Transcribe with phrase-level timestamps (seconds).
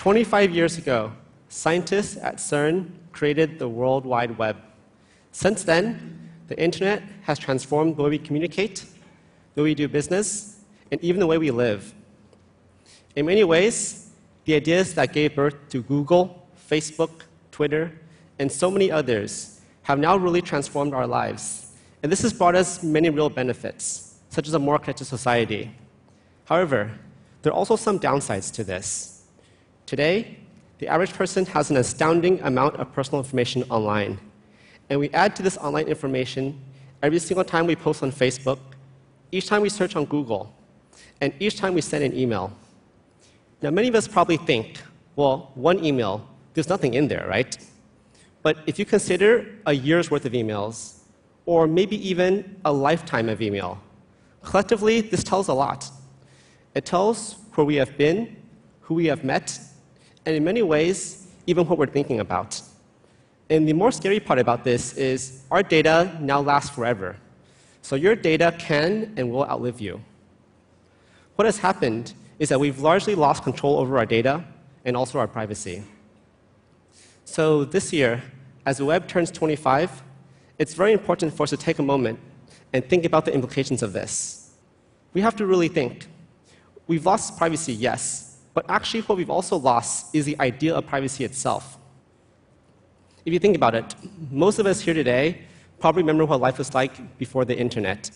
[0.00, 1.12] 25 years ago,
[1.50, 4.56] scientists at CERN created the World Wide Web.
[5.30, 8.86] Since then, the internet has transformed the way we communicate,
[9.54, 10.60] the way we do business,
[10.90, 11.92] and even the way we live.
[13.14, 14.08] In many ways,
[14.46, 17.10] the ideas that gave birth to Google, Facebook,
[17.52, 17.92] Twitter,
[18.38, 21.72] and so many others have now really transformed our lives.
[22.02, 25.70] And this has brought us many real benefits, such as a more connected society.
[26.46, 26.90] However,
[27.42, 29.19] there are also some downsides to this.
[29.90, 30.36] Today,
[30.78, 34.20] the average person has an astounding amount of personal information online.
[34.88, 36.60] And we add to this online information
[37.02, 38.60] every single time we post on Facebook,
[39.32, 40.54] each time we search on Google,
[41.20, 42.52] and each time we send an email.
[43.62, 44.80] Now, many of us probably think,
[45.16, 47.58] well, one email, there's nothing in there, right?
[48.44, 51.00] But if you consider a year's worth of emails,
[51.46, 53.82] or maybe even a lifetime of email,
[54.44, 55.90] collectively, this tells a lot.
[56.76, 58.36] It tells where we have been,
[58.82, 59.58] who we have met,
[60.26, 62.60] and in many ways, even what we're thinking about.
[63.48, 67.16] And the more scary part about this is our data now lasts forever.
[67.82, 70.00] So your data can and will outlive you.
[71.34, 74.44] What has happened is that we've largely lost control over our data
[74.84, 75.82] and also our privacy.
[77.24, 78.22] So this year,
[78.66, 80.02] as the web turns 25,
[80.58, 82.18] it's very important for us to take a moment
[82.72, 84.52] and think about the implications of this.
[85.12, 86.06] We have to really think.
[86.86, 91.24] We've lost privacy, yes, but actually, what we've also lost is the idea of privacy
[91.24, 91.78] itself.
[93.24, 93.94] If you think about it,
[94.30, 95.42] most of us here today
[95.78, 98.10] probably remember what life was like before the internet.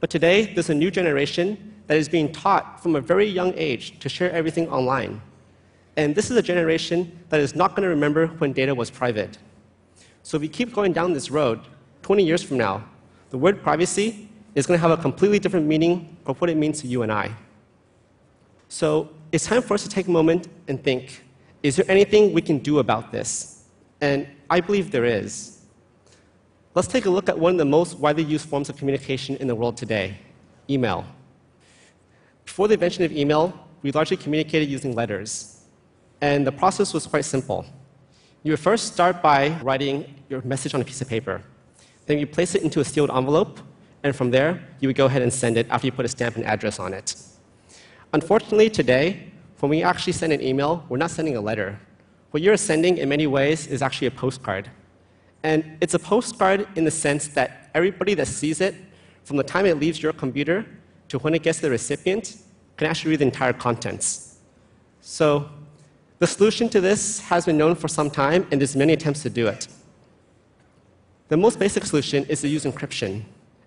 [0.00, 3.98] But today, there's a new generation that is being taught from a very young age
[4.00, 5.20] to share everything online.
[5.96, 9.38] And this is a generation that is not going to remember when data was private.
[10.22, 11.60] So if we keep going down this road,
[12.02, 12.84] 20 years from now,
[13.30, 16.80] the word privacy is going to have a completely different meaning of what it means
[16.82, 17.34] to you and I.
[18.68, 21.24] So it's time for us to take a moment and think
[21.62, 23.64] is there anything we can do about this?
[24.00, 25.62] And I believe there is.
[26.74, 29.48] Let's take a look at one of the most widely used forms of communication in
[29.48, 30.18] the world today
[30.70, 31.04] email.
[32.44, 35.64] Before the invention of email, we largely communicated using letters.
[36.20, 37.64] And the process was quite simple.
[38.42, 41.42] You would first start by writing your message on a piece of paper.
[42.06, 43.60] Then you place it into a sealed envelope,
[44.02, 46.36] and from there, you would go ahead and send it after you put a stamp
[46.36, 47.14] and address on it.
[48.12, 49.30] Unfortunately, today,
[49.60, 51.78] when we actually send an email, we're not sending a letter.
[52.30, 54.70] What you're sending, in many ways, is actually a postcard.
[55.42, 58.74] And it's a postcard in the sense that everybody that sees it,
[59.24, 60.64] from the time it leaves your computer
[61.08, 62.38] to when it gets to the recipient,
[62.76, 64.38] can actually read the entire contents.
[65.00, 65.48] So
[66.18, 69.30] the solution to this has been known for some time, and there's many attempts to
[69.30, 69.68] do it.
[71.28, 73.24] The most basic solution is to use encryption,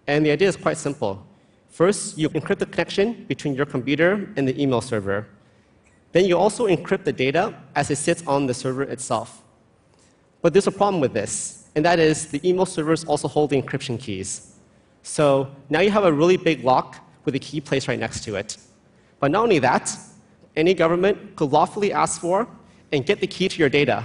[0.08, 1.26] and the idea is quite simple.
[1.72, 5.26] First, you encrypt the connection between your computer and the email server.
[6.12, 9.42] Then you also encrypt the data as it sits on the server itself.
[10.42, 13.62] But there's a problem with this, and that is the email servers also hold the
[13.62, 14.58] encryption keys.
[15.04, 18.36] So now you have a really big lock with a key placed right next to
[18.36, 18.58] it.
[19.22, 19.96] But not only that,
[20.58, 22.48] any government could lawfully ask for
[22.92, 24.04] and get the key to your data.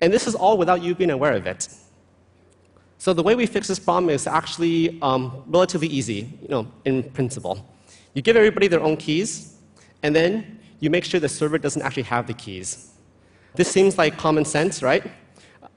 [0.00, 1.68] And this is all without you being aware of it.
[3.02, 7.02] So the way we fix this problem is actually um, relatively easy, you know, in
[7.02, 7.66] principle.
[8.14, 9.56] You give everybody their own keys,
[10.04, 12.92] and then you make sure the server doesn't actually have the keys.
[13.56, 15.02] This seems like common sense, right?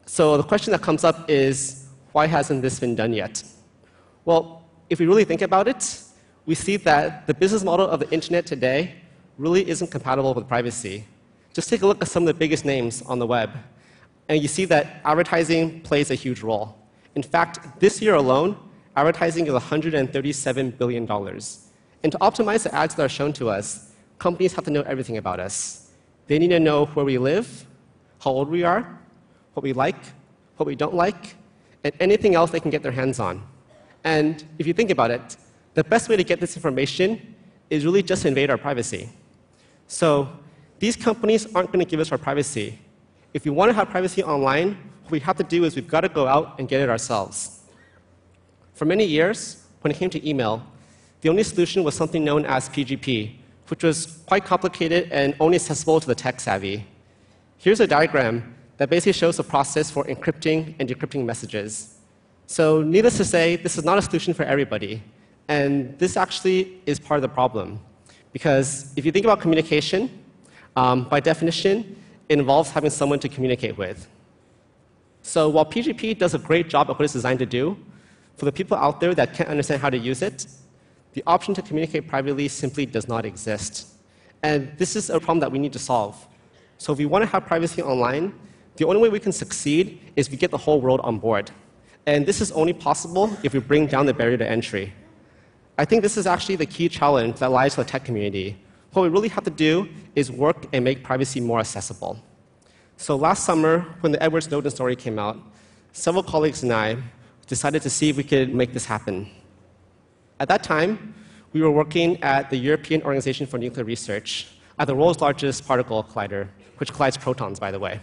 [0.06, 3.44] So the question that comes up is, why hasn't this been done yet?
[4.24, 4.62] Well,
[4.92, 6.04] if we really think about it,
[6.46, 8.94] we see that the business model of the internet today
[9.40, 11.06] really isn't compatible with privacy.
[11.56, 13.50] Just take a look at some of the biggest names on the web,
[14.30, 16.85] and you see that advertising plays a huge role.
[17.16, 18.58] In fact, this year alone,
[18.96, 21.10] advertising is $137 billion.
[22.04, 25.18] And to optimize the ads that are shown to us, companies have to know everything
[25.18, 25.92] about us.
[26.28, 27.66] They need to know where we live,
[28.20, 29.00] how old we are,
[29.54, 29.96] what we like,
[30.58, 31.36] what we don't like,
[31.84, 33.44] and anything else they can get their hands on.
[34.04, 35.38] And if you think about it,
[35.74, 37.36] the best way to get this information
[37.70, 39.10] is really just to invade our privacy.
[39.88, 40.30] So
[40.80, 42.80] these companies aren't going to give us our privacy.
[43.34, 46.02] If we want to have privacy online, what we have to do is we've got
[46.02, 47.60] to go out and get it ourselves.
[48.74, 50.66] For many years, when it came to email,
[51.22, 53.36] the only solution was something known as PGP,
[53.68, 56.88] which was quite complicated and only accessible to the tech savvy.
[57.60, 62.00] Here's a diagram that basically shows the process for encrypting and decrypting messages.
[62.48, 65.04] So, needless to say, this is not a solution for everybody.
[65.48, 67.80] And this actually is part of the problem.
[68.34, 70.10] Because if you think about communication,
[70.76, 71.96] um, by definition,
[72.28, 74.08] it involves having someone to communicate with.
[75.26, 77.76] So while PGP does a great job of what it's designed to do,
[78.38, 80.46] for the people out there that can't understand how to use it,
[81.14, 83.88] the option to communicate privately simply does not exist.
[84.44, 86.16] And this is a problem that we need to solve.
[86.78, 88.36] So if we want to have privacy online,
[88.76, 91.50] the only way we can succeed is we get the whole world on board.
[92.06, 94.94] And this is only possible if we bring down the barrier to entry.
[95.80, 98.62] I think this is actually the key challenge that lies for the tech community.
[98.94, 102.22] What we really have to do is work and make privacy more accessible.
[102.98, 105.38] So last summer, when the Edward Snowden story came out,
[105.92, 106.98] several colleagues and I
[107.46, 109.30] decided to see if we could make this happen.
[110.40, 111.14] At that time,
[111.54, 114.48] we were working at the European Organization for Nuclear Research
[114.80, 116.48] at the world's largest particle collider,
[116.78, 118.00] which collides protons, by the way.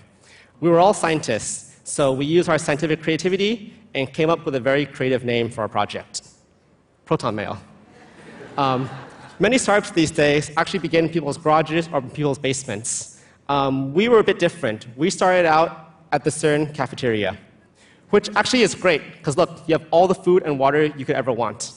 [0.61, 4.61] We were all scientists, so we used our scientific creativity and came up with a
[4.61, 6.23] very creative name for our project
[7.05, 7.59] Proton Mail.
[8.57, 8.89] Um,
[9.39, 13.12] many startups these days actually begin in people's garages or people's basements.
[13.49, 14.87] Um, we were a bit different.
[14.97, 17.37] We started out at the CERN cafeteria,
[18.11, 21.17] which actually is great, because look, you have all the food and water you could
[21.17, 21.73] ever want.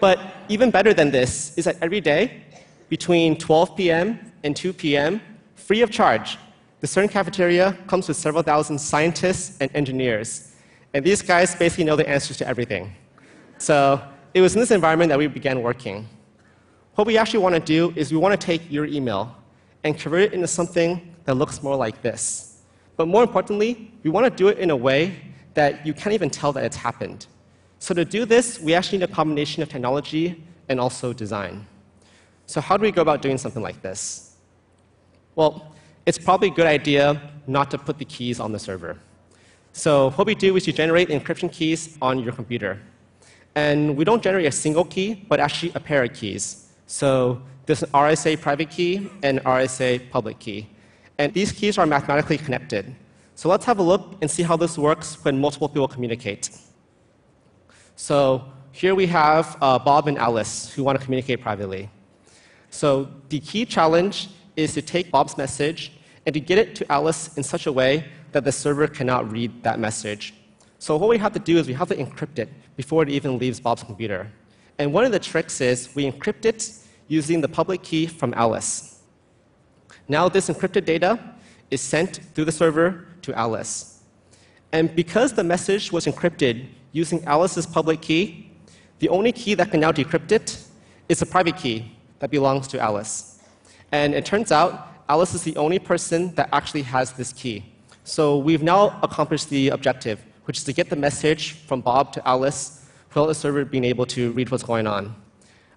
[0.00, 2.42] But even better than this is that every day,
[2.88, 4.32] between 12 p.m.
[4.42, 5.20] and 2 p.m.,
[5.54, 6.38] free of charge,
[6.80, 10.56] the CERN cafeteria comes with several thousand scientists and engineers.
[10.94, 12.92] And these guys basically know the answers to everything.
[13.58, 14.02] So
[14.32, 16.08] it was in this environment that we began working.
[16.94, 19.36] What we actually want to do is we want to take your email
[19.84, 22.62] and convert it into something that looks more like this.
[22.96, 25.16] But more importantly, we want to do it in a way
[25.54, 27.26] that you can't even tell that it's happened.
[27.78, 31.66] So to do this, we actually need a combination of technology and also design.
[32.46, 34.36] So how do we go about doing something like this?
[35.34, 35.74] Well,
[36.04, 38.98] it's probably a good idea not to put the keys on the server.
[39.72, 42.80] So what we do is you generate encryption keys on your computer.
[43.54, 46.69] And we don't generate a single key, but actually a pair of keys.
[46.90, 50.68] So there's an RSA private key and RSA public key.
[51.18, 52.96] And these keys are mathematically connected.
[53.36, 56.50] So let's have a look and see how this works when multiple people communicate.
[57.94, 61.88] So here we have uh, Bob and Alice who want to communicate privately.
[62.70, 65.92] So the key challenge is to take Bob's message
[66.26, 69.62] and to get it to Alice in such a way that the server cannot read
[69.62, 70.34] that message.
[70.80, 73.38] So what we have to do is we have to encrypt it before it even
[73.38, 74.32] leaves Bob's computer.
[74.80, 76.72] And one of the tricks is we encrypt it
[77.06, 79.00] using the public key from Alice.
[80.08, 81.20] Now this encrypted data
[81.70, 84.00] is sent through the server to Alice.
[84.72, 88.52] And because the message was encrypted using Alice's public key,
[89.00, 90.58] the only key that can now decrypt it
[91.10, 93.38] is a private key that belongs to Alice.
[93.92, 97.66] And it turns out Alice is the only person that actually has this key.
[98.04, 102.26] So we've now accomplished the objective, which is to get the message from Bob to
[102.26, 102.79] Alice
[103.10, 105.14] without the server being able to read what's going on.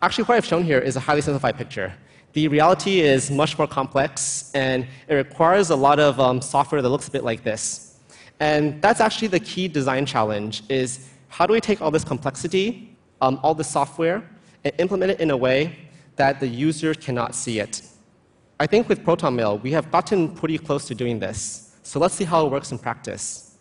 [0.01, 1.93] Actually, what I've shown here is a highly simplified picture.
[2.33, 6.89] The reality is much more complex, and it requires a lot of um, software that
[6.89, 7.99] looks a bit like this.
[8.39, 12.95] And that's actually the key design challenge is how do we take all this complexity,
[13.21, 14.27] um, all the software,
[14.63, 15.77] and implement it in a way
[16.15, 17.81] that the user cannot see it.
[18.59, 21.75] I think with Proton Mail, we have gotten pretty close to doing this.
[21.83, 23.57] So let's see how it works in practice.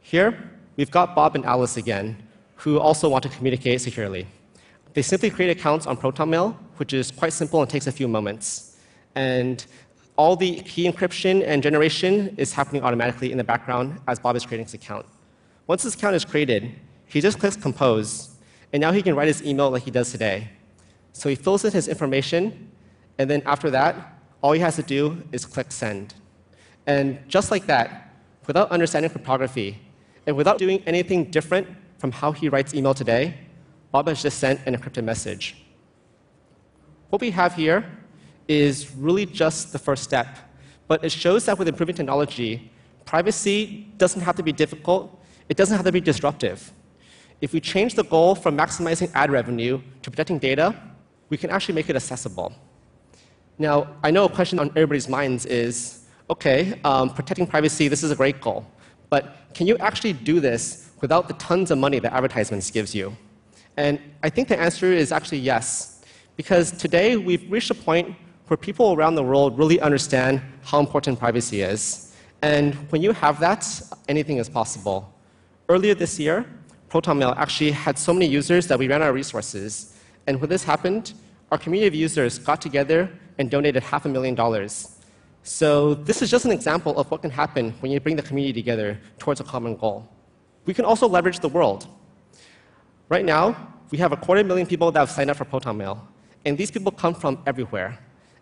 [0.00, 2.25] Here, we've got Bob and Alice again,
[2.56, 4.26] who also want to communicate securely.
[4.94, 8.08] They simply create accounts on Proton Mail, which is quite simple and takes a few
[8.08, 8.78] moments.
[9.14, 9.64] And
[10.16, 14.46] all the key encryption and generation is happening automatically in the background as Bob is
[14.46, 15.06] creating his account.
[15.66, 16.72] Once this account is created,
[17.06, 18.36] he just clicks compose,
[18.72, 20.48] and now he can write his email like he does today.
[21.12, 22.70] So he fills in his information,
[23.18, 26.14] and then after that, all he has to do is click send.
[26.86, 28.14] And just like that,
[28.46, 29.78] without understanding cryptography,
[30.26, 33.34] and without doing anything different from how he writes email today,
[33.92, 35.64] Bob has just sent an encrypted message.
[37.10, 37.84] What we have here
[38.48, 40.38] is really just the first step.
[40.88, 42.70] But it shows that with improving technology,
[43.04, 46.72] privacy doesn't have to be difficult, it doesn't have to be disruptive.
[47.40, 50.74] If we change the goal from maximizing ad revenue to protecting data,
[51.28, 52.52] we can actually make it accessible.
[53.58, 58.10] Now, I know a question on everybody's minds is okay, um, protecting privacy, this is
[58.10, 58.66] a great goal,
[59.10, 63.16] but can you actually do this without the tons of money that advertisements gives you?
[63.76, 66.02] And I think the answer is actually yes,
[66.36, 68.16] because today we've reached a point
[68.48, 72.14] where people around the world really understand how important privacy is.
[72.42, 73.66] And when you have that,
[74.08, 75.12] anything is possible.
[75.68, 76.46] Earlier this year,
[76.90, 79.96] ProtonMail actually had so many users that we ran out of resources.
[80.26, 81.12] And when this happened,
[81.50, 84.96] our community of users got together and donated half a million dollars.
[85.42, 88.52] So this is just an example of what can happen when you bring the community
[88.52, 90.08] together towards a common goal.
[90.66, 91.86] We can also leverage the world.
[93.08, 93.56] Right now,
[93.90, 95.98] we have a quarter million people that have signed up for ProtonMail,
[96.44, 97.98] and these people come from everywhere.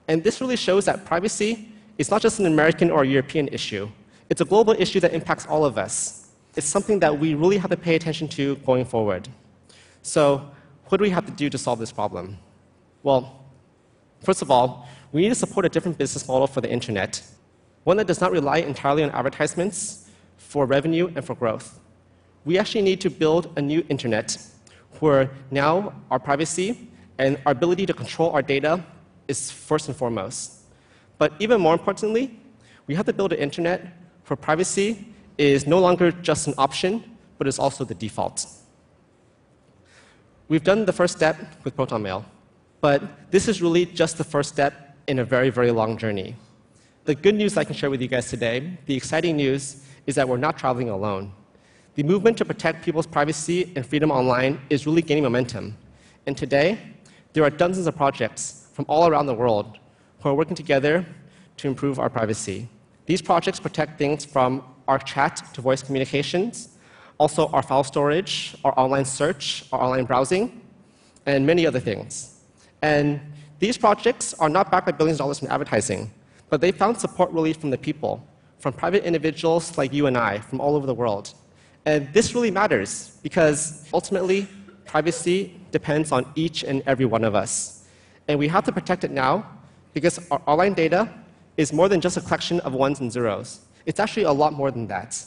[0.08, 3.88] And this really shows that privacy is not just an American or European issue.
[4.30, 6.30] It's a global issue that impacts all of us.
[6.56, 9.28] It's something that we really have to pay attention to going forward.
[10.02, 10.50] So,
[10.88, 12.38] what do we have to do to solve this problem?
[13.02, 13.44] Well,
[14.22, 17.22] first of all, we need to support a different business model for the internet,
[17.84, 21.80] one that does not rely entirely on advertisements for revenue and for growth.
[22.44, 24.36] We actually need to build a new internet
[25.00, 28.84] where now our privacy and our ability to control our data
[29.28, 30.60] is first and foremost.
[31.18, 32.38] But even more importantly,
[32.86, 33.86] we have to build an internet
[34.26, 35.06] where privacy
[35.38, 37.02] is no longer just an option,
[37.38, 38.46] but is also the default.
[40.48, 42.24] We've done the first step with Proton Mail,
[42.80, 46.36] but this is really just the first step in a very, very long journey.
[47.04, 50.28] The good news I can share with you guys today, the exciting news, is that
[50.28, 51.32] we're not traveling alone.
[51.94, 55.76] The movement to protect people's privacy and freedom online is really gaining momentum.
[56.26, 56.76] And today,
[57.34, 59.78] there are dozens of projects from all around the world
[60.20, 61.06] who are working together
[61.58, 62.68] to improve our privacy.
[63.06, 66.70] These projects protect things from our chat to voice communications,
[67.18, 70.62] also our file storage, our online search, our online browsing,
[71.26, 72.40] and many other things.
[72.82, 73.20] And
[73.60, 76.10] these projects are not backed by billions of dollars from advertising,
[76.50, 78.26] but they found support really from the people,
[78.58, 81.34] from private individuals like you and I, from all over the world.
[81.86, 84.48] And this really matters because ultimately,
[84.86, 87.84] privacy depends on each and every one of us.
[88.28, 89.46] And we have to protect it now
[89.92, 91.08] because our online data
[91.56, 93.60] is more than just a collection of ones and zeros.
[93.86, 95.22] It's actually a lot more than that.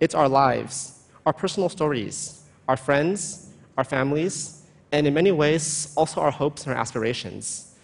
[0.00, 4.62] It's our lives, our personal stories, our friends, our families,
[4.92, 7.74] and in many ways, also our hopes and our aspirations.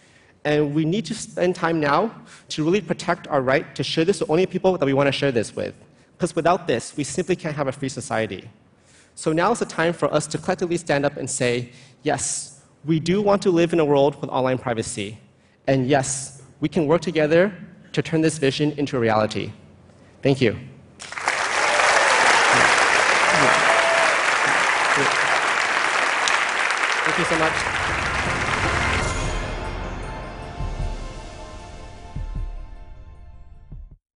[0.45, 2.15] And we need to spend time now
[2.51, 5.13] to really protect our right to share this with only people that we want to
[5.13, 5.75] share this with.
[6.17, 8.49] Because without this, we simply can't have a free society.
[9.15, 11.71] So now is the time for us to collectively stand up and say,
[12.03, 15.19] yes, we do want to live in a world with online privacy.
[15.67, 17.53] And yes, we can work together
[17.93, 19.53] to turn this vision into a reality.
[20.23, 20.53] Thank you.
[27.05, 27.76] Thank you so much.